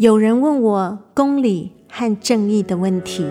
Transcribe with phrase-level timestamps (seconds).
[0.00, 3.26] 有人问我公理和正义的问题。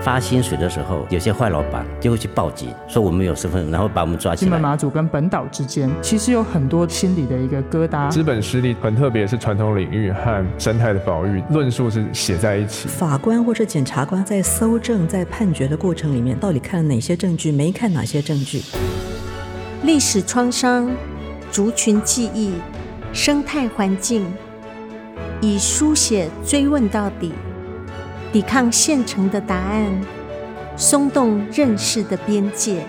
[0.00, 4.48] 发薪水的时候，有些坏老板就会去报警，说我们有身份，然后把我们抓起来。
[4.48, 8.08] 金门马祖跟本岛之间，其实有很多心理的一个疙瘩。
[8.08, 12.86] 资本实力很特别，是传统领域和生态的保育论述是写在一起。
[12.86, 18.62] 法官或是检察官在搜证、在判决的过程里面，到底看了哪些证据，没看哪些证据？
[19.82, 20.88] 历史创伤、
[21.50, 22.52] 族群记忆、
[23.12, 24.24] 生态环境，
[25.44, 27.32] 以书写追问到底。
[28.32, 29.90] 抵抗现成的答案，
[30.76, 32.86] 松动认识的边界。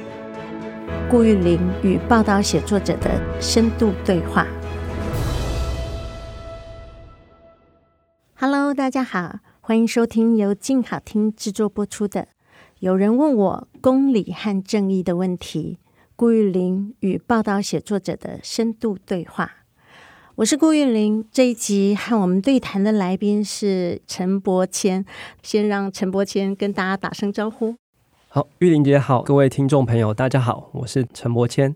[1.09, 4.45] 顾玉玲与报道写作者的深度对话。
[8.35, 12.21] Hello，大家好，欢迎收听由静好听制作播出的
[12.77, 15.79] 《有人问我公理和正义的问题》，
[16.15, 19.62] 顾玉玲与报道写作者的深度对话。
[20.35, 25.05] 我是顾玉玲，这一集和我们对谈的来宾是陈柏谦。
[25.43, 27.75] 先让陈柏谦跟大家打声招呼。
[28.29, 31.75] 好，玉玲姐好，各位听众朋友，大家好，我是陈柏谦。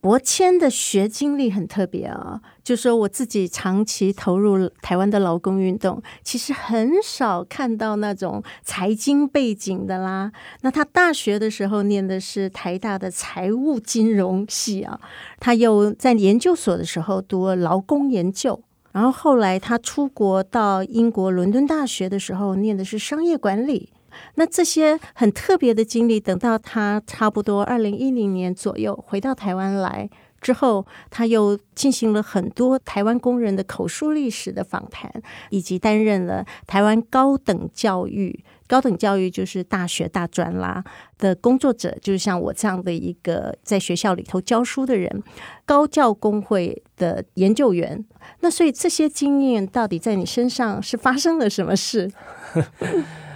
[0.00, 10.30] 柏谦的学经历很特别啊、就说我自己长期投入台湾的劳工运动，其实很少看到那种财经背景的啦。
[10.60, 15.00] 那他大学的时候念的是台大的财务金融系啊，
[15.40, 18.62] 他又在研究所的时候读劳工研究，
[18.92, 23.92] 然后后来他出国到英国伦敦大学的时候念的是商业管理。
[24.34, 30.08] 那这些很特别的经历，等到他差不多二零一零年左右回到台湾来
[30.40, 35.10] 之后，他又进行了很多台湾工人的口述历史的访谈，
[35.50, 40.84] 以及担任了台湾高等教育、高等教育就是大学大专啦
[41.18, 45.22] 的工作者，就是像我这样的一个在学校里头教书的人，
[45.66, 48.04] 高教工会的研究员。
[48.38, 52.08] 那所以这些经验到底在你身上是发生了什么事？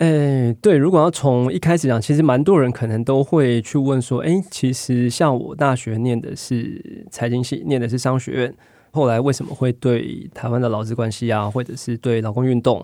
[0.00, 8.54] 哎，对，如果要从一开始讲，其实蛮多人可能都会去问说，哎，其实像我大学念的是财经系，念的是商学院，
[8.92, 12.82] 后来为什么会对台湾的劳资关系啊，或者是对劳工运动、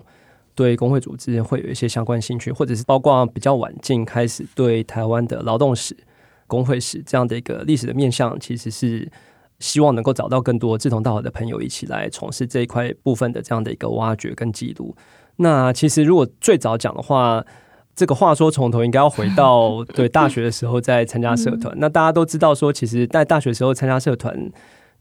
[0.53, 5.97] 对工会组织会有一些相关兴趣，或者是包括比较晚近开始对台湾的劳动史、
[6.45, 9.11] 工会史这样的一个历史的面向，其实是
[9.57, 14.95] 希望能够找到更多志同道合的朋友一起来从事这一块部分的这样的一个挖掘跟记录。
[15.37, 17.43] 那其实，如果最早讲的话，
[17.95, 21.73] 这个话说从头应该要回到 对大学的时候再参加社团。
[21.77, 24.35] 那大家都知道说，其实，在大学时候参加社团，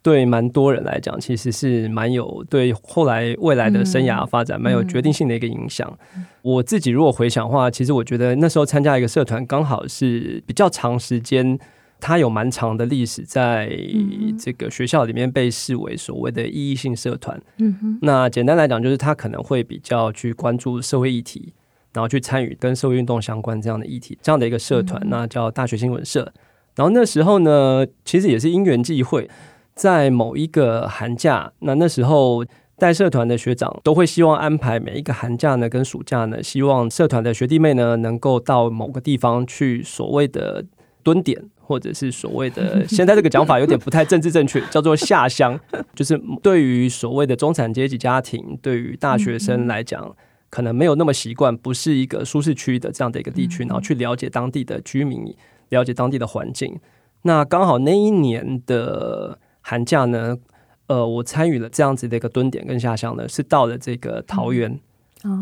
[0.03, 5.91] 对蛮多人来讲，其实是蛮有对后来未来的生涯发展蛮有决定性的一个影响。
[6.43, 11.59] 我自己如果回想的话，其实我觉得那时候参加一个社团，刚好是比较长时间。
[12.01, 13.71] 它有蛮长的历史，在
[14.39, 17.41] 这个学校里面被视为所谓的意义性社团。
[17.59, 21.55] 嗯哼，那简单来讲，就是它可能会比较去关注社会议题，
[21.95, 26.33] 然后去参与跟社会运动相关这样的议题，这样的一个社团，那叫大学新闻社。
[26.75, 29.31] 然后那时候呢，其实也是因缘际会，
[29.75, 32.45] 在某一个寒假，那那时候
[32.77, 40.63] 带社团的学长都会希望安排每一个寒假呢，跟暑假呢，希望社团的学弟妹呢，能够到某个地方去所谓的
[41.07, 41.41] 蹲点。
[41.69, 45.59] 或者是所谓的， 现在这个讲法有点不太政治正确，叫做下乡，
[45.97, 50.15] 就是对于所谓的中产阶级家庭，对于大学生来讲，
[50.49, 55.35] 可能没有那么习惯，不是一个舒适区的这样的一个地区，然后去了解当地的居民，
[55.71, 56.79] 了解当地的环境。
[57.23, 60.37] 那刚好那一年的寒假呢，
[60.87, 64.79] 呃，我参与了这样子的一个蹲点跟下乡呢，是到了这个桃园。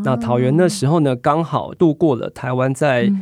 [0.03, 3.13] 那桃园那时候呢，刚好度过了台湾在。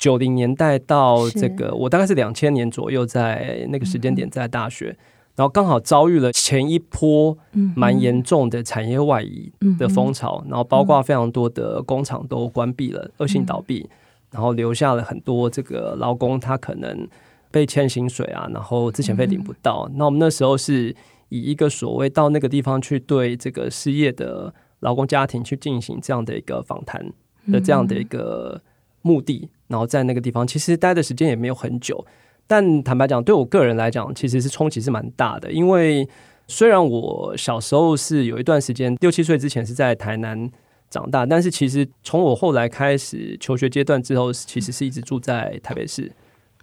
[0.00, 4.96] 九零年代到这个，我大概是两千年左右，在那个时间点在大学，嗯、
[5.36, 7.36] 然后刚好遭遇了前一波
[7.76, 13.86] 蛮严重的产业外移的风潮，嗯、然后包括非常多的工厂都关闭了，恶、嗯、性倒闭，
[14.30, 17.06] 然后留下了很多这个劳工，他可能
[17.50, 19.86] 被欠薪水啊，然后之前被领不到。
[19.90, 20.96] 嗯、那我们那时候是
[21.28, 27.12] 以一个所谓到那个地方去对这个失业的劳工家庭去进行这样的一个访谈
[27.52, 28.62] 的这样的一个
[29.02, 29.50] 目的。
[29.70, 32.04] 然后在那个地方，其实待的时间也没有很久，
[32.48, 35.52] 但坦白讲，对我个人来讲，其实是冲击是蛮大的。
[35.52, 36.06] 因为
[36.48, 40.50] 虽然我小时候是有一段时间六七岁之前是在台南
[40.90, 46.10] 长大，但是其实从我后来开始求学阶段之后，其实是一直住在台北市，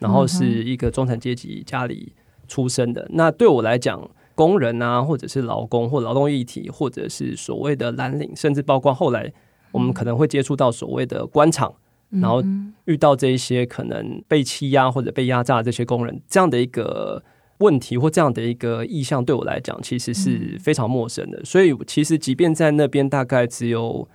[0.02, 2.12] 然后是一个中产阶级家里
[2.50, 3.08] 出生的。
[3.14, 4.06] 那对我来讲，
[4.36, 9.32] 工人啊，或者是劳工或劳动议题，或者是所谓的蓝领，甚至包括后来
[9.72, 11.74] 我们可能会接触到所谓的官场。
[12.10, 12.44] 然后
[12.86, 17.24] 遇到这一些可能被欺压或者被压榨的这些工人，这样的一个
[17.60, 21.44] 问题或这样的一个意向，对我来讲其实是非常陌生的。
[21.44, 24.08] 所以其实即便在那边大概只有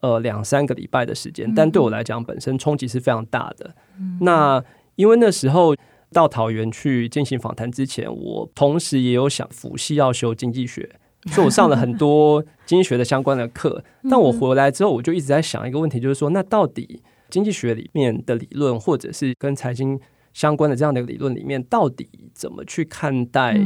[0.00, 3.74] 呃两三个礼拜的时间，但对我来讲本身冲击是非常大的。
[4.20, 4.62] 那
[4.96, 5.74] 因为那时候
[6.12, 10.88] 到桃园去进行访谈之前，我同时也有想辅系要修经济学。
[11.32, 19.98] 所以我上了很多经济学的相关的课，但我回来之后，我就一直在想一个问题，就是说，那到底经济学里面的理论，或者是跟财经
[20.32, 23.58] 相关的这样的理论里面，到底怎么去看待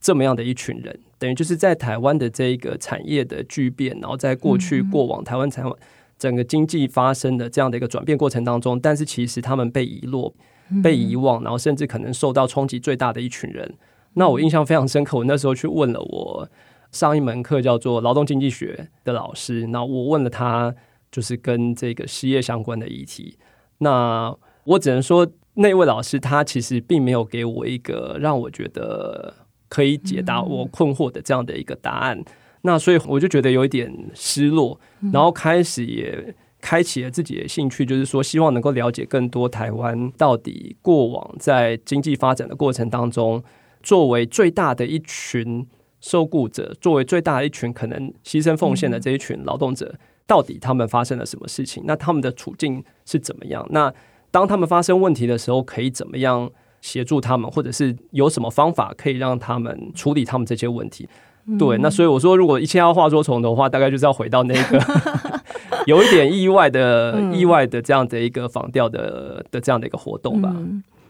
[0.00, 0.98] 这么样的一群人？
[1.18, 5.72] 等于就是在台湾的这一个产业的巨变，然后在过去过往台湾台湾
[6.18, 10.34] 整个经济发生的这样的一个转变过程当中，但是其实他们被遗落、
[10.82, 13.74] 被遗忘，然后甚至可能受到冲击最大的一群人。
[14.14, 16.48] 那我印象非常深刻，我那时候去问了我。
[16.92, 20.74] 上一门课叫做劳动经济学的老师，那我问了他，
[21.10, 23.36] 就是跟这个失业相关的议题。
[23.78, 24.34] 那
[24.64, 29.34] 我只能说，那位老师他其实并没有给我一个让我觉得
[29.68, 32.18] 可以解答我困惑的这样的一个答案。
[32.18, 32.24] 嗯、
[32.62, 34.78] 那所以我就觉得有一点失落，
[35.12, 43.42] 然后开始也开启了自己的兴趣，就是说希望能够了解更多台湾到底过往在经济发展的过程当中，
[43.82, 45.66] 作为最大的一群。
[46.02, 49.94] 受雇者作为最大的一群可能牺牲奉献的这一群劳动者，
[50.26, 51.82] 到底他们发生了什么事情？
[51.86, 53.66] 那他们的处境是怎么样？
[53.70, 53.92] 那
[54.30, 56.50] 当他们发生问题的时候，可以怎么样
[56.80, 61.08] 协助他们，或者是有什么方法可以让他们处理他们这些问题？
[61.58, 64.80] 对，那所以我说，如果一切要话说从头的话，大概就是要回到那个
[65.86, 70.54] 有一点意外的、意外的这样的一个仿调的的这样的一个活动吧。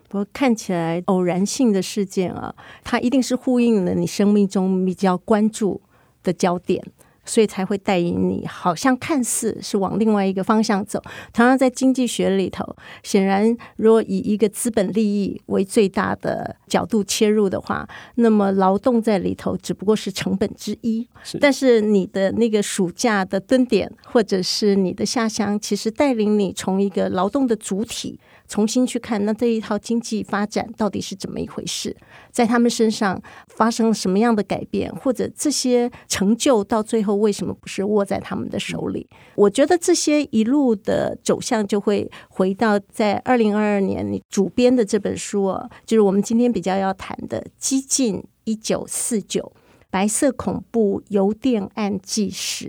[0.09, 5.81] 不过看起来偶然性的事件啊，它一定是呼应了你生命中比较关注
[6.23, 6.83] 的焦点，
[7.25, 11.01] 所以才会带领你，好像看似是往另外一个方向走。
[11.33, 21.07] 同样在经济学里头，显然如果以一个资本利益为最大的角度切入的话，那么劳动在里头只不过是成本之一。
[21.23, 21.39] 是。
[21.39, 28.19] 但是你的那个暑假的蹲点，或者是你的下乡，其实带领你从一个劳动的主体。
[28.51, 31.97] 重新去看，那这一套经济发展到底是怎么一回事？
[32.33, 39.09] 在他们身上发生了什么样的改变，或者这些成就到最后为什么不是握在他们的手里？
[39.37, 49.53] 我觉得这些一路的走向就会回到在二零二二年你主编的这本书啊，就是我们今天比较要谈的《激进一九四九：
[49.91, 52.67] 白色恐怖邮电案纪实》。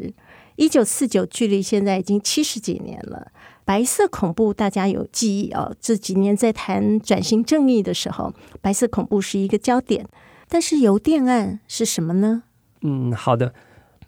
[0.57, 3.31] 一九四九距离现在已经七十几年了。
[3.63, 5.75] 白色恐怖，大家有记忆哦。
[5.79, 10.05] 这几年在谈转型正义的时候，白色恐怖是一个焦点。
[10.49, 12.43] 但是邮电案是什么呢？
[12.81, 13.53] 嗯，好的。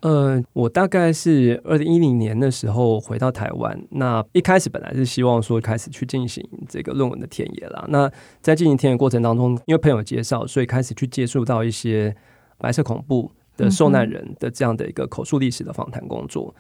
[0.01, 3.81] 呃，我大概是二零一零年的时候回到台湾。
[3.91, 7.85] 那一开始本来是希望说开始去进行这个论文的田野啦。
[7.88, 8.11] 那
[8.41, 12.13] 在进行田野过程当中，因为朋友介绍，所以开始去接触到一些
[12.57, 16.53] 白色恐怖的受难人的这样的一个口述历史的访谈工作。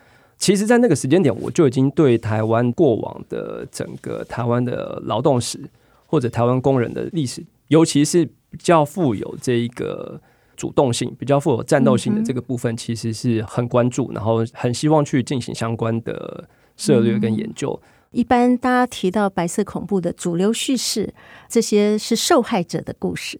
[0.43, 5.57] 其实，在那个时间点，我就已经对台湾过往的整个台湾的劳动史，
[6.05, 10.19] 或者台湾工人的历史，尤其是比较富有这一个
[10.57, 16.43] 主动性、比较富有战斗性的这个部分，其实是很关注，然后很希望去进行相关的
[16.75, 17.81] 策略跟研究。
[18.11, 21.13] 一般大家提到白色恐怖的主流叙事，
[21.47, 23.39] 这些是受害者的故事。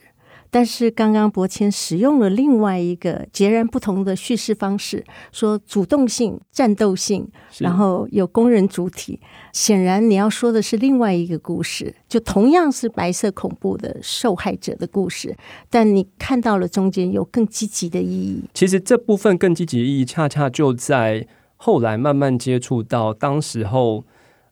[0.54, 9.20] 但是刚刚伯谦使用了另外一个截然不同的叙事方式，说主动性、战斗性，然后有工人主体。
[9.52, 15.36] 显然你要说的是另外一个故事，就同样是白色恐怖的受害者的故事，
[15.72, 18.44] 但你看到了中间有更积极的意义。
[18.54, 24.06] 其实这部分更积极的意义，恰恰就在后来慢慢接触到当时候，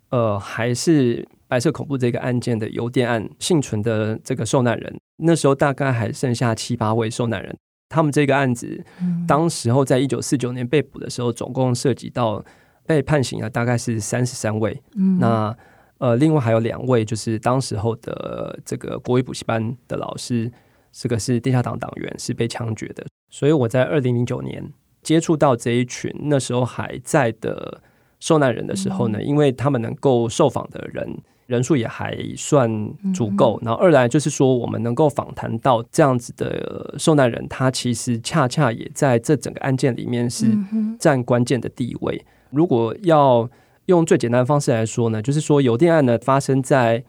[0.09, 1.27] 呃，还是。
[1.51, 7.53] 白色恐怖这个案件的邮电案幸存的这个受难人，那时候大概还剩下七八位受难人。
[7.89, 8.81] 他们这个案子，
[9.27, 12.41] 当时候在一九四九年被捕的时候，总共涉及到
[12.85, 14.81] 被判刑的大概是三十三位。
[14.95, 15.53] 嗯那
[15.97, 20.49] 呃，另外还有两位，就是当时候的这个国语补习班的老师，
[20.93, 23.05] 这个是地下党党员，是被枪决的。
[23.29, 24.71] 所以我在二零零九年
[25.03, 27.83] 接触到这一群那时候还在的
[28.21, 31.21] 受难人的时候呢，因为他们能够受访的人。
[31.51, 32.71] 人数也还算
[33.13, 40.45] 足够，然后二来就是说，我们能够访谈到这样子的受难人，他其实恰恰也在这整个案件里面是
[40.97, 42.25] 占关键的地位。
[42.51, 43.49] 如果要
[43.87, 47.03] 用最简单的方式来说呢，就是说邮电案呢发生在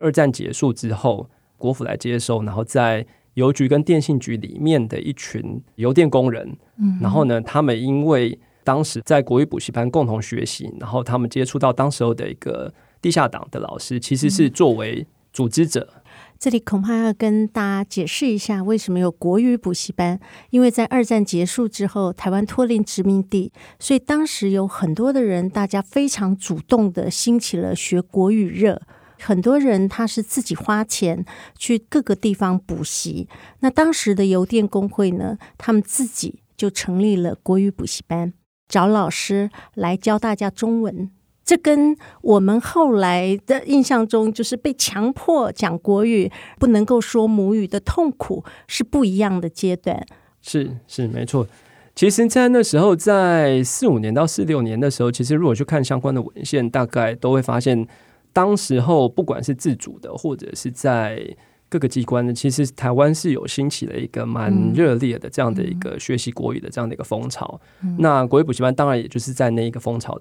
[0.00, 6.56] 二战结束之后，国府来接收，然后在邮局跟电信局里面的一群邮电工人，
[7.00, 12.74] 然后呢，他们因为当时在国语补习班共同学习，然后他们接触到当时候的一个。
[13.04, 16.02] 地下党的老师其实是作为组织者，
[16.38, 20.18] 这里恐怕要跟大家解释一下，为什么有国语补习班？
[20.48, 28.80] 因为在二战结束之后，台湾脱离殖民地，所以当时有很多的人，大家非常主动的兴起了学国语热。
[29.20, 31.26] 很多人他是自己花钱
[31.58, 33.28] 去各个地方补习。
[33.60, 38.32] 那当时的邮电工会呢，他们自己就成立了国语补习班，
[38.66, 41.10] 找老师来教大家中文。
[41.44, 50.04] 这跟我们后来的印象中，就是被强迫讲国语，不能够说母语的痛苦是不一样的阶段。
[50.40, 51.46] 是是没错。
[51.94, 57.86] 其实，在那时候，在四五年到四六年的时候，其实如果去看相关的文献，大概都会发现，
[58.32, 61.24] 当时候不管是自主的，或者是在
[61.68, 67.60] 各个机关的，其实台湾是有兴起了一个蛮热烈的这样的一个学习国语的这样的一个风潮。
[67.98, 70.20] 那国语补习班当然也就是在那一个风潮。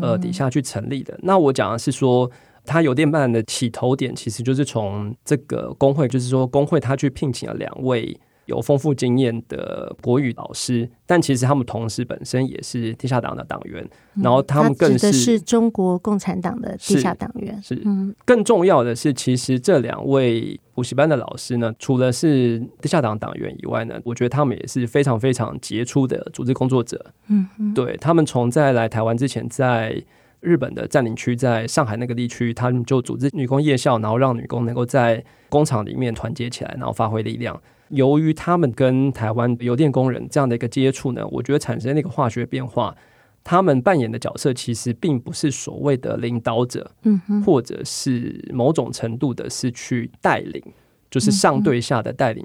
[0.00, 1.14] 呃，底下去成立的。
[1.14, 2.30] 嗯、那我讲的是说，
[2.64, 13.82] 他邮电办的起头点，其实就是从这个工会，就是说工会他去聘请了两位有丰富经验的国语老师，但其实他们同时本身也是地下党的党员，
[14.14, 17.60] 嗯、然后他们更是，是中国共产党的地下党员。
[17.62, 27.04] 是，是嗯，更重要的是，其实这两位补习班的老师呢，除了是地下党党员以外呢，我觉得他们也是非常非常杰出的组织工作者。
[27.28, 30.00] 嗯嗯，对他们从在来台湾之前，在
[30.38, 37.60] 日本的占领区，在上海那个地区，他们就组织女工夜校，然后让女工能够在工厂里面团结起来，然后发挥力量。
[37.88, 42.94] 由于他们跟台湾邮电工人这样的一个接触呢，我觉得产生那个化学变化。
[43.48, 50.60] 他们扮演的角色其实并不是所谓的领导者，嗯哼，或者是某种程度的是去带领，
[51.08, 52.44] 就是上对下的带领。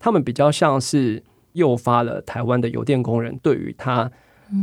[0.00, 4.10] 他们比较像是诱发了台湾的邮电工人对于他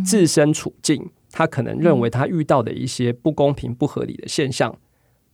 [0.06, 4.78] 自身处境，他可能认为他遇到的一些不公平、不合理的现象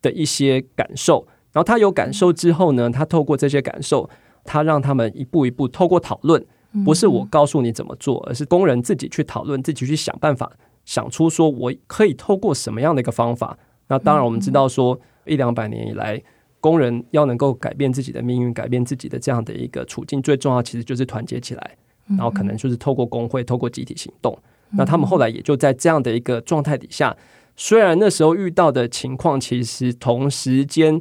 [0.04, 1.28] 的一些感受。
[1.52, 4.08] 然后他有感受之后呢，他透过这些感受。
[4.44, 6.46] 他让他们一步一步透过讨论，
[6.84, 10.52] 不是我告诉你怎么做，而是工人自己去讨论，自己去想办法，
[10.86, 13.58] 想出说我可以透过什么样的一个方法。
[13.88, 16.22] 那当然，我们知道说一两百年以来，
[16.60, 24.38] 工人要能够改变自己的命运，改变自己的这样的一个处境，最重要其实就是团结起来，然后可能就是透过工会，透过集体行动。
[24.72, 27.16] 那他们后来也就在这样的一个状态底下，
[27.56, 31.00] 虽然那时候遇到的情况，其实同时间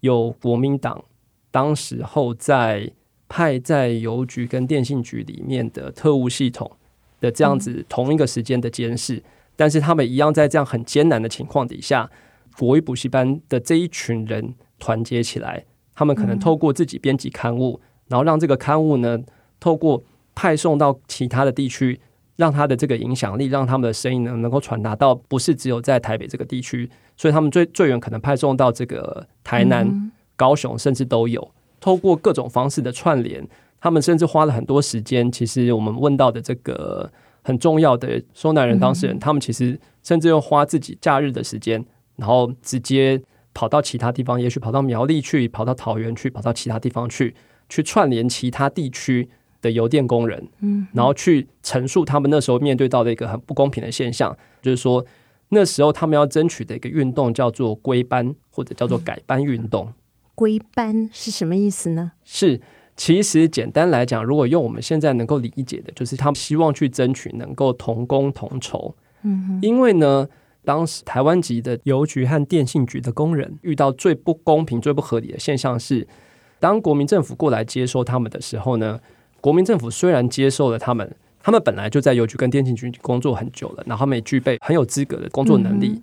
[0.00, 1.04] 有国民党。
[1.50, 2.90] 当时候在
[3.28, 6.70] 派在邮局跟电信局里面的特务系统
[7.20, 9.22] 的这样子同一个时间的监视，
[9.56, 12.10] 但是他们一样在这样很艰难的情况底下，
[12.58, 15.64] 国语补习班的这一群人团结起来，
[15.94, 19.18] 他们可能透过自己编辑刊物，然后让这个刊物呢
[19.58, 20.02] 透过
[20.34, 22.00] 派送到其他的地区，
[22.36, 30.10] 让他的这个影响力，让他们的声音呢能够传达到不是只有在台北这个地区，所以他们最最远可能派送到这个台南。
[30.40, 33.46] 高雄甚至都有透过各种方式的串联，
[33.78, 35.30] 他们甚至花了很多时间。
[35.30, 37.10] 其实我们问到的这个
[37.42, 41.84] 很重要的收难人当事人，他们其实甚至又花自己假日的时间，
[42.16, 43.20] 然后直接
[43.52, 47.34] 跑到其他地方，也许跑到苗栗去，跑到桃园去，跑到其他地方去，
[47.68, 49.28] 去串联其他地区
[49.60, 55.04] 的邮电工人，嗯，然后去陈述他们那时候面对到的一个很不公平的现象，就是说
[55.50, 59.92] 那时候他们要争取的一个运动叫做归班或者叫做改班运动。
[60.40, 62.12] 归班是什么意思呢？
[62.24, 62.58] 是，
[62.96, 68.96] 其实简单来讲，如果用我们现在能够理解的，就是他们希望去争取能够同工同酬。
[69.20, 70.26] 嗯哼，因为呢，
[70.64, 76.08] 当时台湾籍的邮局和电信局的工人遇到最不公平、最不合理的现象是，
[76.58, 78.98] 当国民政府过来接收他们的时候呢，
[79.42, 86.02] 国民政府虽然接受了他们，他们本来就在邮局跟电信局工作很久了，然后他们也具备很有资格的工作能力，嗯、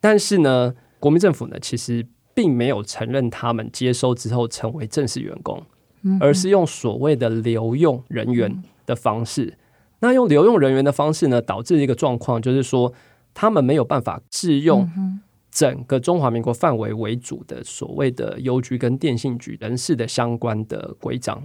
[0.00, 2.04] 但是呢，国民政府呢，其实。
[2.36, 5.62] 并没有承认他们接收之后成为正式员工，
[6.20, 9.56] 而是用所谓的留用人员的方式。
[10.00, 12.92] 那用留用人员的方式呢，导致一个状况，就是说
[13.32, 14.86] 他们没有办法适用
[15.50, 21.42] 整个中华民国范围为主的所谓的邮局跟电信局人事的相关的规章，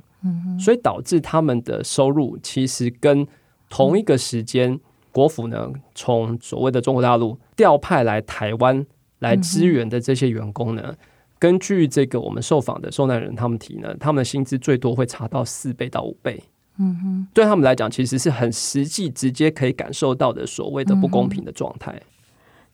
[0.59, 3.25] 所以导致他们的收入其实跟
[3.69, 4.77] 同一个时间
[5.13, 8.85] 国府呢，从所谓的中国大陆调派来台湾。
[9.21, 10.93] 来支援的这些员工呢，
[11.39, 16.43] 根据这个我们受访的受难人他们提呢，他们的薪资最多会差到四倍到五倍。
[16.77, 22.01] 嗯哼，对他们来讲，其实是很实际、直接可以感受到的所谓的不公平的状态。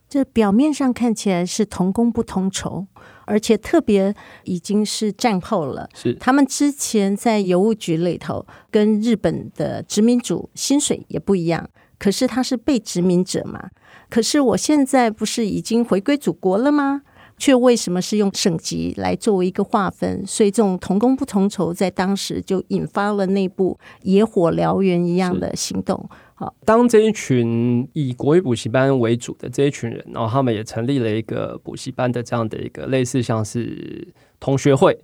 [0.07, 2.87] 这表面上看起来是同工不同酬，
[3.25, 5.89] 而且特别已经是战后了。
[5.93, 13.69] 是他们之前在邮务局里头跟日本的殖民主薪水也不一样，可是他是被殖民者嘛。
[14.09, 17.01] 可是我现在不是已经回归祖国了吗？
[17.39, 20.25] 却为什么是用省级来作为一个划分？
[20.25, 26.09] 所以这种同工不同酬，在当时就引发了内部野火燎原一样的行动。
[26.33, 34.07] 好，当这一群以国语补习班为主的这一群人，然后他们也成立了一个补习班的这样的一个类似像是
[34.39, 34.97] 同学会。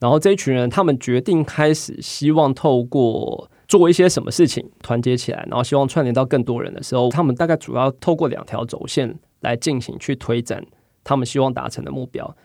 [0.00, 10.66] 然后这一群人，他们决定开始希望透过做一些什么事情团结起来，然后希望串联到更多人的时候，他们大概主要透过两条轴线来进行去推展。
[11.04, 12.36] 他们希望达成的目标，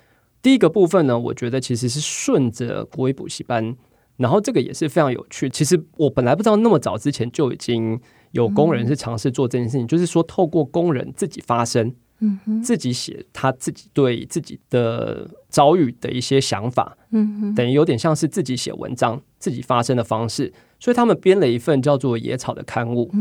[0.42, 3.76] 第一个部分呢，我觉得其实是顺着国语补习班，
[4.18, 5.50] 然后这个也是非常有趣。
[5.50, 8.00] 其实我本来不知道那么早之前就已经
[8.32, 20.54] 有工人是尝试做这件事情，嗯、就是说透过工人自己发声，嗯哼，自己写他自己对自己的遭遇的一些想法，嗯哼，等于有点像是自己写文章、自己发声的方式。
[20.86, 23.12] 所以他们编了一份叫做《野草》的刊物，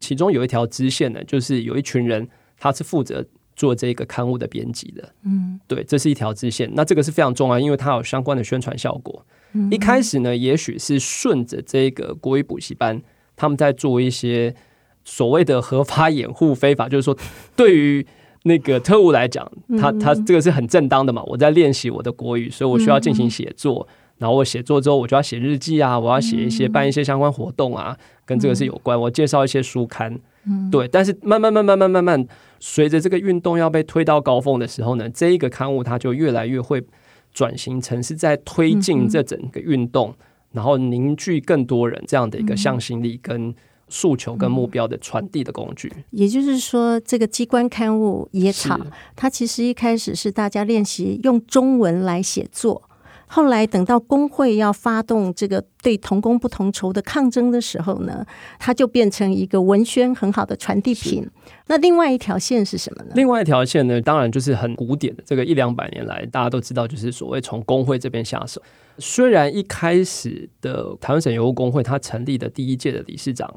[0.00, 3.24] 其中有一条支线呢，就是有一群人他是负责。
[3.54, 6.68] 做这个刊物的编辑的，嗯，对，这是一条支线。
[6.72, 9.24] 那这个是非常重要，因为它有相关的宣传效果。
[9.52, 13.02] 嗯、一开始呢，也许是顺着这个国语补习班，
[13.36, 14.54] 他们在做一些
[15.04, 17.14] 所谓的合法掩护非法，就是说，
[17.54, 18.04] 对于
[18.44, 19.46] 那个特务来讲，
[19.78, 21.22] 他他这个是很正当的嘛。
[21.26, 23.86] 我在练习我的国语，所以我需要进行写作。
[23.86, 28.98] 嗯、然后我写作之后，我就要写日记啊，我要写一些办一些相关活动啊，跟这个是有关。
[28.98, 30.16] 我介绍一些书刊。
[30.44, 32.24] 嗯，对，但是慢慢慢慢慢慢慢，
[32.60, 36.80] 随着这个运动要被推到高峰的时候呢，这一个刊物它就越来越会
[37.34, 43.52] 转型成是在推进这整个运动，嗯、然后凝聚更多人这样的一个向心力、跟
[43.88, 45.92] 诉求、跟目标的传递的工具。
[46.10, 48.76] 也就是说，这个机关刊物《野草》，
[49.16, 52.82] 它其实一开始是大家练习用中文来写作。
[53.34, 58.22] 后来等到工会要发动这个对同工不同酬的抗争的时候呢，
[58.58, 61.26] 它就变成一个文宣很好的传递品。
[61.66, 63.12] 那另外一条线是什么呢？
[63.14, 68.60] 另外一条线呢，当然就是很古典的，这个一两百年来大家都知道，就是所谓从工会这边下手。
[68.98, 73.50] 虽然一开始的台湾省油务工会，它成立的第一届的理事长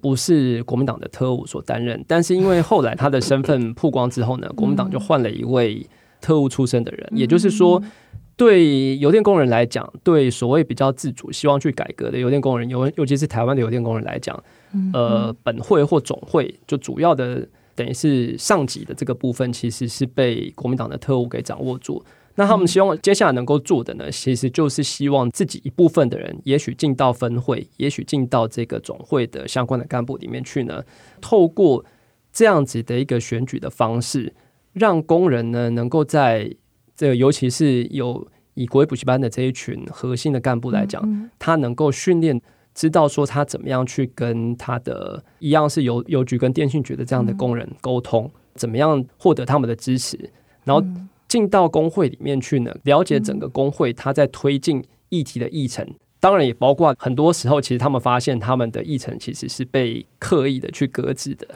[0.00, 5.84] 不是国民党的特务所担任，但是因为后来他的身份曝光之后呢，国民党就换了一位
[6.20, 7.82] 特务出身的人，也就是说。
[8.36, 14.38] 对邮电工人来讲，对所谓比较自主、希望去改革的邮电工人，尤尤其是台湾的邮电工人来讲，
[14.92, 22.04] 呃，本会或总会就主要的等于是上级的这个部分，其实是被国民党的特务给掌握住。
[22.34, 30.82] 那他们希望接下来能够做的呢，其实就是希望自己一部分的人，也许进到分会，也许进到这个总会的相关的干部里面去呢，
[31.22, 31.82] 透过
[32.34, 34.34] 这样子的一个选举的方式，
[34.74, 36.54] 让工人呢能够在。
[36.96, 42.40] 这个尤其是有以国际补习班的这一群核心的干部来讲，嗯、他能够训练，
[42.74, 50.18] 知道说他怎么样去跟他的一样是邮邮局跟电信局的这样的工人沟通，嗯、怎么样获得他们的支持，
[50.64, 50.82] 然后
[51.28, 55.86] 进到工会里面去呢，了解整个工会他在推进议题的议程。
[56.18, 61.46] 当然也包括很多时候，其实他们发现他们的议程其实是被刻意的去搁置的。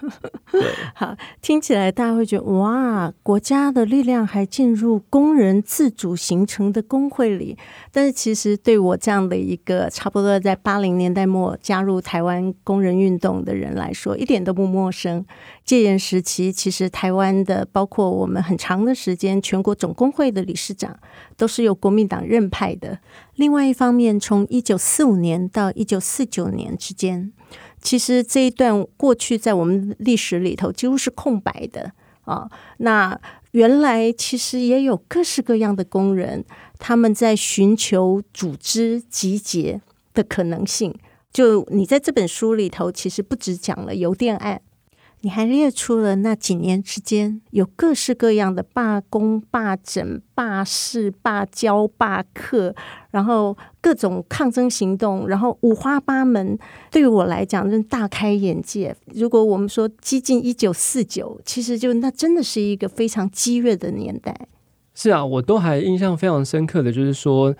[0.52, 0.62] 对，
[0.94, 7.56] 好，听起来大家会觉得哇，国家的力量还进入工人自主形成的工会里。
[7.92, 15.24] 但是其实对我这样的一个差不多在八零年代末加入台湾工人运动的人来说，一点都不陌生。
[15.68, 20.98] 戒严时期，其实台湾的包括我们很长的时间，全国总工会的理事长
[21.36, 22.98] 都是由国民党任派的。
[23.34, 27.30] 另外一方面，从一九四五年到一九四九年之间，
[27.82, 32.50] 其实这一段过去在我们历史里头几乎是空白的啊。
[32.78, 36.46] 那原来其实也有各式各样的工人，
[36.78, 39.82] 他们在寻求组织集结
[40.14, 40.94] 的可能性。
[41.30, 44.62] 就你在这本书里头，其实不只讲了邮电案。
[45.22, 52.72] 你还列出了那几年之间有各式各样的罢工、罢诊、罢市、罢教、罢课，
[53.10, 56.56] 然后各种抗争行动，然后五花八门。
[56.90, 58.94] 对于我来讲，真大开眼界。
[59.12, 64.46] 如果我们说接近一九四九，其实就那真的是一个非常激烈的年代。
[64.94, 67.52] 是啊，我都还印象非常深刻的就是说，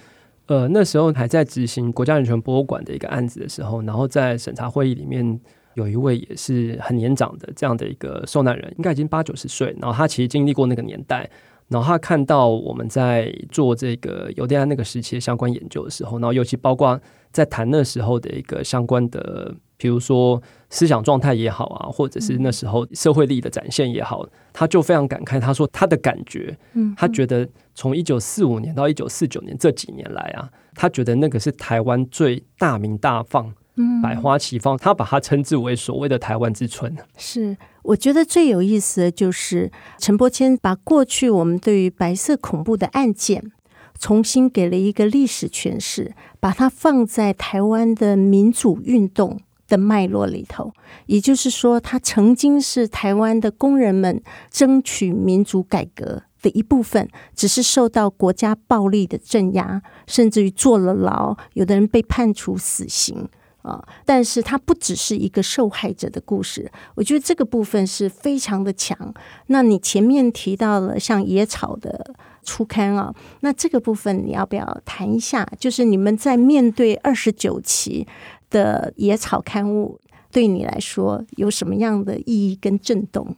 [0.46, 5.40] 呃，那时候还在执行国家人权博物馆的一个案子的时候，然后在审查会议里面。
[5.78, 9.74] 有一位也是很年长的这样的一个受难人，应该已经八九十岁。
[9.80, 11.30] 然后他其实经历过那个年代，
[11.68, 25.38] 然后他看到我们在做这个犹太安那个时期的相关研究的时候，然后尤其包括在谈那时候的一个相关的，比如说思想状态也好啊，或者是那时候社会力的展现也好，他就非常感慨。
[25.38, 33.54] 他说他的感觉，嗯，他觉得从一九四五年到一九四九年这几年来啊，他觉得那个是台湾最大名大放。
[34.02, 36.96] 百花齐放，他把它称之为所谓的台湾之春。
[37.16, 43.52] 是，我觉得最有意思的就是陈伯谦把过去我们对于白色恐怖的案件
[43.98, 50.72] 重新给了一个历史诠释，把它放在台湾的民主运动的脉络里头。
[51.06, 63.28] 也就是说，他曾经是台湾的工人们争取民主改革的一部分，只是受到国家暴力的镇压，甚至于坐了牢，有的人被判处死刑。
[63.68, 63.84] 啊！
[64.04, 69.14] 但是它不只是一个受害者的故事，我觉得这个部分是非常的强。
[69.48, 75.46] 那你前面提到了像野草的初刊啊，那这个部分你要不要谈一下？
[75.58, 78.06] 就是你们在面对二十九期
[78.50, 80.00] 的野草刊物，
[80.32, 83.36] 对你来说有什么样的意义跟震动？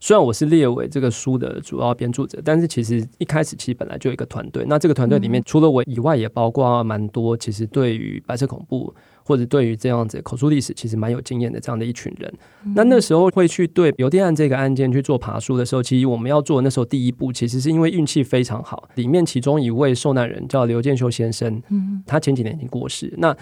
[0.00, 4.64] 虽然我是列为这个书的主要编著者，但是其实一开始其实本来就有一个团队。
[4.68, 8.94] 那这个团队里面除了我以外，也包括蛮多其实对于白色恐怖
[9.28, 12.32] 或者对于这样子口述历史其实蛮有经验的这样的一群人。
[12.74, 18.88] 那那时候会去对邮电案这个案件去做爬梳的时候，其实我们要做的那时候第一步，其实是因为运气非常好。
[18.94, 21.62] 里面其中一位受难人叫刘建修先生，
[22.06, 23.12] 他前几年已经过世。
[23.18, 23.36] 那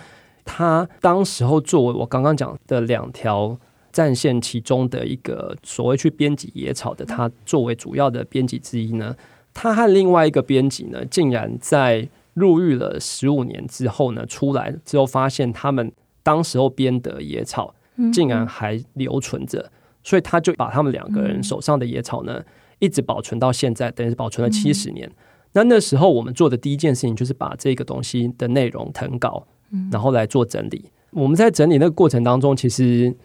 [0.44, 3.56] 他当时候作为我刚刚讲的两条。
[3.92, 9.16] 战线其中的一个所谓去编辑野草的，他作为主要的编辑之一呢，
[9.54, 15.90] 他和另外一个编辑呢，竟然在入狱了十五年之后呢，出来之后发现他们
[16.22, 17.74] 当时候编的野草
[18.12, 19.72] 竟然还留存着，
[20.04, 22.44] 所以他就把他们两个人手上的野草呢，
[22.78, 25.10] 一直保存到现在，等于是保存了七十年。
[25.54, 29.46] 那那时候我们做的第一件事情就是把这个东西的内容誊稿，
[29.90, 30.90] 然后来做整理。
[31.10, 33.16] 我们在整理那个过程当中，其实。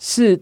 [0.00, 0.40] 是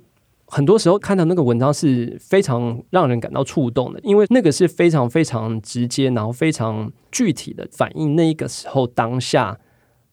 [0.49, 9.59] 很多时候看到那个文章是非常让人感到触动的，因为那个是非常非常直接，然后非常具体的反映那一个时候当下，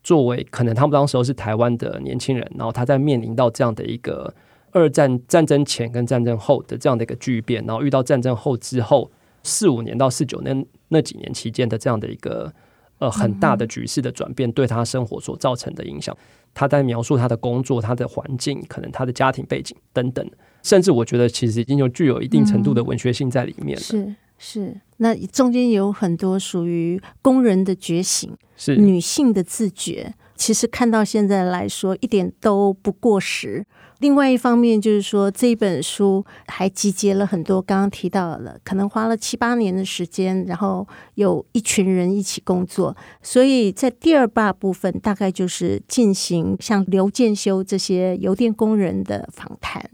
[0.04, 4.34] 作为可能他们当时候是台湾的年轻人，然后他在面临到这样的一个
[4.72, 9.12] 二战战争前跟战争后的这样的一个巨变，然后遇到战争后之后
[9.44, 12.52] 四五年到四九年那几年期间的这样的一个
[12.98, 16.18] 呃很大的局势的转变，对他生活所造成的影响。
[16.54, 20.28] 他在描述他的工作、他的环境，可能他的家庭背景等等，
[20.62, 23.82] 甚至我觉得其实已经有具有一定程度的文学性在里面了。
[23.82, 30.14] 是是，那中间有很多属于工人的觉醒，是女性的自觉。
[30.36, 33.66] 其实看到现在来说，一点都不过时。
[34.04, 40.86] 另外一方面，就是说这本书还集结了很多刚刚提到的，可能花了七八年的时间，然后
[41.16, 42.94] 有一群人一起工作。
[43.22, 49.90] 所以在第二大部分，大概就是进行像刘建修这些邮电工人的访谈。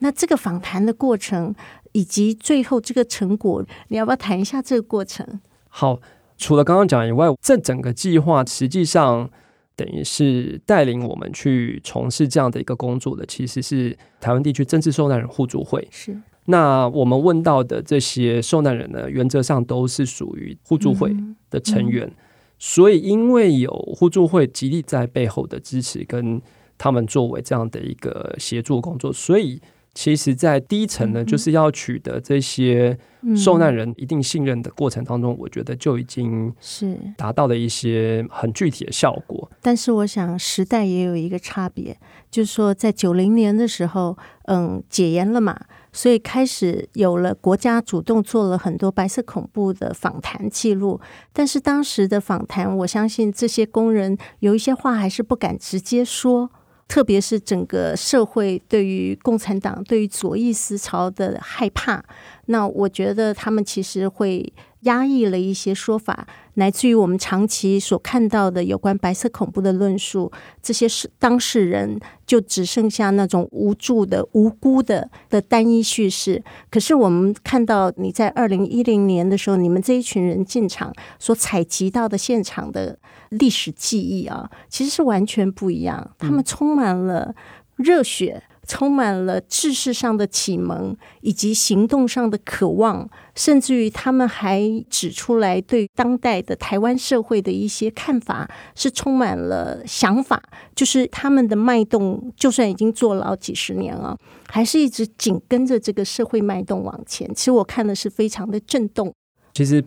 [0.00, 1.54] 那这个访谈的过程，
[1.92, 5.24] 以及最后这个成果，你要不要谈一下这个过程？
[5.68, 6.00] 好，
[6.36, 9.30] 除了刚刚讲以外，这整个计划实际上。
[9.74, 15.86] 等于是带领我们去从事这样的一个工作的，其实是台湾地区政治受难人互助会。
[15.90, 21.16] 是，那我们问到的这些受难人呢，原则上都是属于互助会
[21.50, 22.06] 的成员。
[22.06, 22.16] 嗯嗯、
[22.58, 26.40] 所以，因为有互助会极力在背后的支持，跟
[26.76, 29.60] 他们作为这样的一个协助工作，所以。
[29.94, 32.98] 其实，在第一层呢，就是要取得这些
[33.36, 39.50] 受难人一定信任的过程当中，我觉得就已经是达到了一些很具体的效果。
[39.60, 41.94] 但是，我想时代也有一个差别，
[42.30, 45.60] 就是说，在九零年的时候，嗯，解严了嘛，
[45.92, 50.98] 所以开始有了国家主动做了很多白色恐怖的访谈记录。
[51.34, 56.50] 但是当时的访谈，我相信这些工人有一些话还是不敢直接说。
[56.88, 62.04] 特别是整个社会对于共产党、对于左翼思潮的害怕，
[62.46, 76.42] 那我觉得他们其实会压抑了一些说法，来自于我们长期所看到的有关白色恐怖的论述，这些是当事人就只剩下那种无助的、无辜的的单一叙事。
[76.68, 82.98] 可是我们看到你在二零一零年的时候，你们这一群人进场所采集到的现场的。
[83.32, 86.10] 历史记忆啊，其实是完全不一样。
[86.18, 87.34] 他们充满了
[87.76, 100.42] 热血，充满了知识上的启蒙，以及行动上的渴望，甚至于他们还指出来对当代的台湾社会的一些看法是充满了想法。
[100.74, 104.16] 就是他们的脉动，就算已经坐牢几十年了，
[104.48, 107.34] 还是一直紧跟着这个社会脉动往前。
[107.34, 109.12] 其实我看的是非常的震动。
[109.54, 109.82] 其实。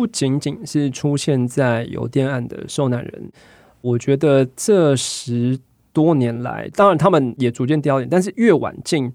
[0.00, 3.30] 不仅仅是出现在邮电案的受难人，
[3.82, 5.60] 我觉得这十
[5.92, 9.12] 多年来，当然他们也逐渐凋零，但是越晚近，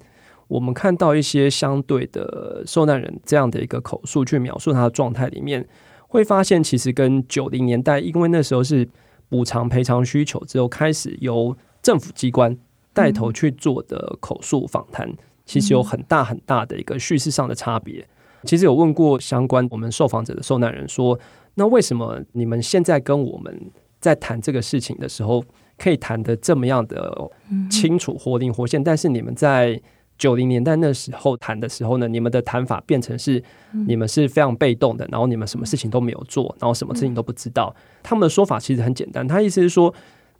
[0.47, 5.67] 我们看到一些相对的受难人这样的一个口述去描述他的状态里面，
[6.07, 8.87] 会发现其实跟九零年代，因为那时候是
[9.27, 12.55] 补偿赔偿需求之后开始由政府机关
[12.93, 15.11] 带头去做的口述访谈，
[15.47, 18.07] 其实有很大很大的一个叙事上的差别。
[18.45, 21.19] 其实有问过相关我们受访者的受难人说，
[21.55, 25.43] 那为什么你们现在跟我们在谈这个事情的时候，
[25.77, 27.29] 可以谈的这么样的
[27.69, 28.83] 清楚、活灵活现？
[28.83, 29.81] 但是你们在
[30.17, 33.43] 九零年代那时候谈的时候呢，你们的谈法变成是
[33.87, 37.75] 你们是非常被动的，然后你们什么事情都没有做，然后什么事情都不知道。
[38.01, 39.93] 他们的说法其实很简单，他意思是说，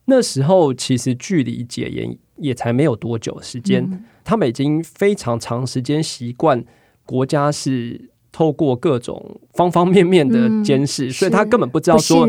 [0.06, 6.64] 那时候其实距离解严也才没有多久时间，他们已经非常长时间习惯
[7.06, 8.10] 国家是。
[8.38, 12.28] 透过各种方方面面的监视，嗯、所以他根本不知道说，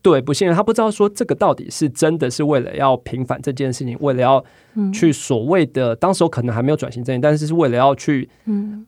[0.00, 4.44] 对，不信任，他不知道说这个到底是真的是为了要平反这件事情，为了要
[4.92, 8.28] 去所谓的当时候可能还没有转型正义，但是是为了要去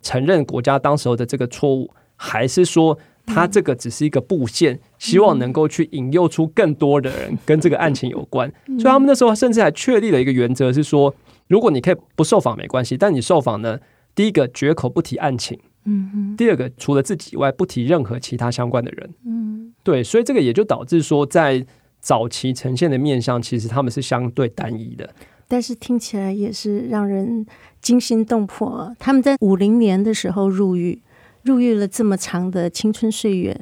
[0.01, 8.49] 承认国家当时候的这个错误，还是说他这个只是一个布线，希望能够去引诱出更多的人跟这个案情有关。
[8.79, 11.13] 所以他们那时候甚至还确立了一个原则，是说，
[11.49, 13.77] 如果你可以不受访没关系，但你受访呢，
[14.21, 15.59] 第一个绝口不提案情。
[15.85, 19.11] 嗯嗯，第二个，除了自己以外，不提任何其他相关的人。
[19.25, 21.65] 嗯，对，所以这个也就导致说，在
[22.01, 25.09] 早期呈现的面相，其实他们是相对单一的。
[25.49, 27.47] 但是听起来也是让人
[27.81, 28.95] 惊心动魄。
[28.99, 31.01] 他们在五零年的时候入狱，
[31.45, 33.59] 入狱了这么长的青春岁月。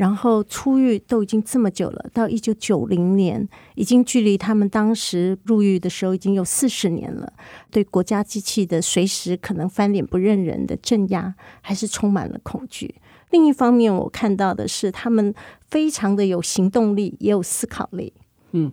[0.00, 7.30] 然后出狱都已经这么久了，到一九九零年，已经距离他们当时入狱的时候已经有四十年了。
[7.70, 12.94] 对国家机器的随时可能翻脸不认人的镇压，还是充满了恐惧。
[13.28, 15.34] 另一方面，我看到的是他们
[15.68, 18.14] 非常的有行动力，也有思考力。
[18.52, 18.72] 嗯，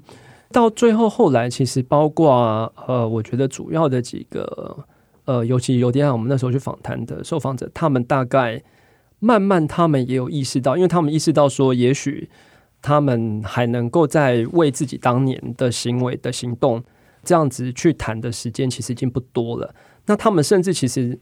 [0.53, 4.77] 到最后后来，其实包括呃，我觉得主要的几个
[5.25, 8.63] 呃，尤其有点像我们那时候去访谈的受访者，他们大概。
[9.19, 12.29] 慢慢，他们也有意识到，因为他们意识到说，也许
[12.83, 16.83] 他们还能够在为自己当年的行为的行动
[17.23, 19.73] 这样子去谈的时间，其实已经不多了。
[20.05, 21.19] 那他们甚至其实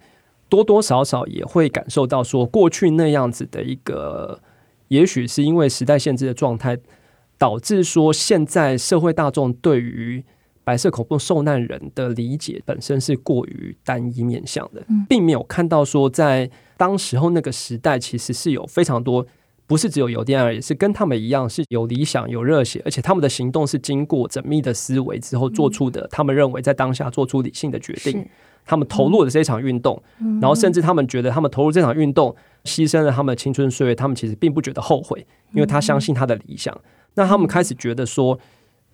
[0.50, 4.42] 多多少少也会感受到说，过去那样子的一个，
[4.90, 6.78] 也许是因为时代限制的状态，
[7.38, 10.24] 导致说现在社会大众对于
[10.66, 16.52] 白色恐怖受难人的理解本身是过于单一面向的，并没有看到说在。
[16.78, 19.26] 当时候那个时代其实是有非常多，
[19.68, 26.02] 不是只有邮电而已，是跟他们一样是有理想、有热血，而且他们的行动是经过缜密的思维之后做出的。
[26.02, 28.28] 嗯、他们认为在当下做出理性的决定，
[28.66, 36.74] 他们投入了这场运动，嗯、然后甚至他们觉得他们投入这场运动，牺牲了他们的青春岁月，他们其实并不觉得后悔，因为他相信他的理想。
[36.76, 36.82] 嗯、
[37.16, 38.38] 那他们开始觉得说，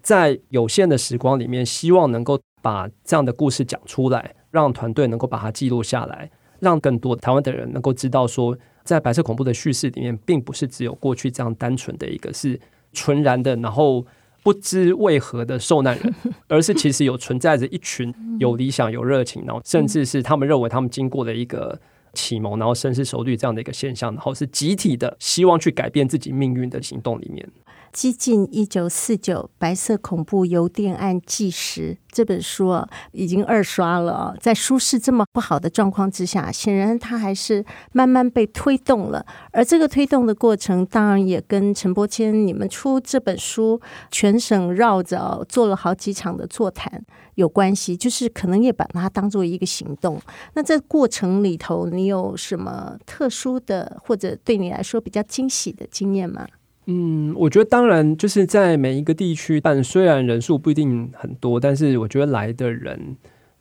[0.02, 6.30] 在有限的时光里面，希望能够把这样的故事讲出来，让团队能够把它记录下来。
[6.62, 12.58] 让更多台湾的人能够知道，说在白色恐怖的叙事里面，并不是只有过去这样单纯的一个是
[12.94, 14.06] 纯然的，然后
[14.44, 16.14] 不知为何的受难人，
[16.48, 21.80] 而是其实有存在着一群有理想、有热情，然后甚至是他们认为他们经过的一个
[22.14, 27.48] 启蒙，然后深思熟虑这样的一个现象，然后是集体的希望去改变自己命运的行动里面。
[27.92, 34.36] 激进一九四九白色恐怖邮电案纪实这本书，已经二刷了。
[34.40, 39.26] 在书市这么不好的状况之下，显然它还是慢慢被推动了。
[39.52, 47.04] 而这个推动的过程，当然也跟陈伯谦你们出这本书，全省绕着做了好几场的座谈
[47.36, 47.96] 有关系。
[47.96, 50.20] 就是可能也把它当做一个行动。
[50.54, 56.48] 那这过程里头，你有什么特殊的，或者对你来说比较惊喜的经验吗？
[56.88, 63.16] 嗯，我觉得当然就是在每一个地区，但虽然人数不一定很多，但是我觉得来的人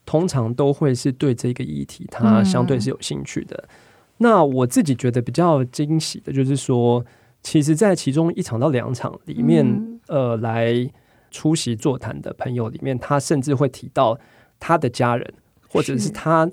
[0.05, 3.55] 通常都会是对这个议题，他相对是有兴趣的。
[3.67, 3.69] 嗯、
[4.17, 7.05] 那我自己觉得比较惊喜的就是说，
[7.43, 10.89] 其实，在其中一场到两场里面，嗯、呃，来
[11.29, 14.19] 出席座谈的朋友里面，他甚至会提到
[14.59, 15.33] 他的家人，
[15.69, 16.49] 或者是他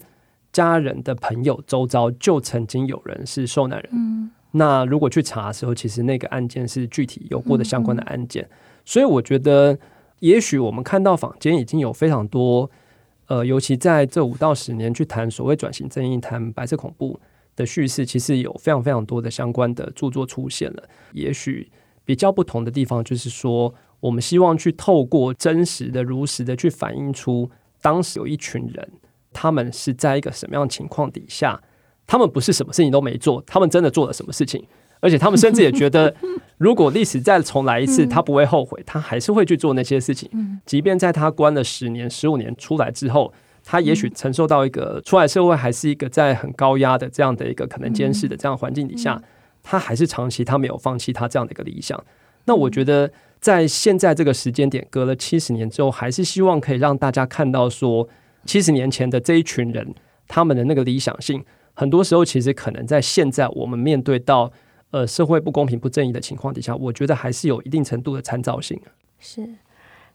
[0.52, 3.88] 家人的朋友周遭就曾经有人是受难人。
[3.92, 9.78] 嗯那如果去查的时候，其实那个案件是具体有过的相关的案件，嗯嗯，所以我觉得，
[10.20, 12.70] 也许我们看到坊间已经有非常多，
[13.26, 17.20] 呃，尤其在这五到十年去谈所谓转型正义、谈白色恐怖
[17.56, 20.88] 的叙事，其实有非常非常多的相关的著作出现了。
[21.12, 21.70] 也许
[22.04, 27.50] 比较不同的地方，就是说，我们希望去透过真实的、如实的去反映出
[27.82, 28.92] 当时有一群人，
[29.30, 31.60] 他们是在一个什么样的情况底下。
[32.08, 34.66] 他们不是什么事情都没做，他们真的做了什么事情，
[34.98, 36.12] 而且他们甚至也觉得，
[36.58, 40.28] 如果历史再重来一次，他不会后悔，他还是会去做那些事情。
[40.64, 49.22] 即便在他关了十年、十五年出来之后，他也许承受到一个出来社会还是一个在很高压的这样的一个可能监视的这样环境底下，
[49.62, 52.02] 他还是长期他没有放弃他这样的一个理想。
[52.46, 58.08] 那我觉得在现在这个时间点，隔了七十年之后，还是希望可以让大家看到说，
[58.46, 59.94] 七十年前的这一群人，
[60.26, 61.44] 他们的那个理想性，
[61.78, 64.50] 很多时候其实可能在现在我们面对到
[64.90, 68.80] 呃社会不公平、不正义的情况底下，我觉得还是有一定程度的参照性。
[69.20, 69.48] 是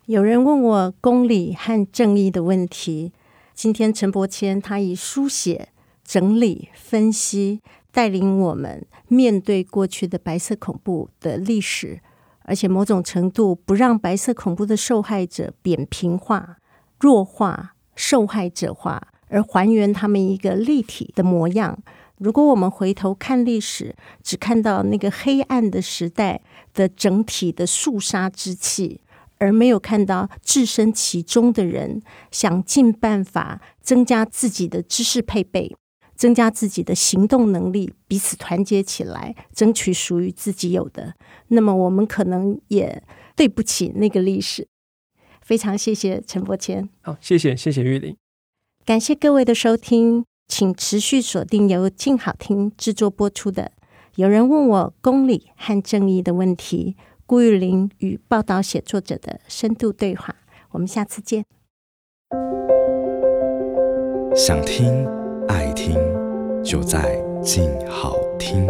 [0.08, 3.14] 有人问我公理和正义的问题，
[3.54, 5.70] 今天陈伯谦他以书写、
[6.04, 7.62] 整理、分析，
[7.94, 12.02] 带领我们面对过去的白色恐怖的历史，
[12.42, 16.58] 而且某种程度不让白色恐怖的受害者扁平化、
[17.00, 21.78] 弱化、受害者化，而还原他们一个立体的模样。
[22.18, 26.42] 如果我们回头看历史，只看到那个黑暗的时代
[26.74, 29.02] 的整体的肃杀之气，
[29.40, 35.76] 而没有看到置身其中的人想尽办法增加自己的知识配备。
[36.16, 41.16] 增加自己的行动能力，彼此团结起来，争取属于自己有的。
[41.48, 43.04] 那么，我们可能也
[43.36, 44.68] 对不起那个历史。
[45.42, 46.88] 非常谢谢陈伯谦。
[47.02, 48.16] 好，谢谢谢谢玉玲，
[48.86, 53.72] 感谢各位的收听，请持续锁定由静好听制作播出的。
[54.16, 60.36] 有人问我公理和正义的问题，顾玉玲与报道写作者的深度对话。
[60.72, 61.46] 我们下次见。
[64.36, 65.08] 想听。
[65.48, 65.96] 爱听，
[66.64, 68.68] 就在静好听。